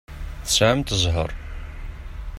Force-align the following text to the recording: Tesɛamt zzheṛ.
Tesɛamt 0.45 0.93
zzheṛ. 0.99 1.29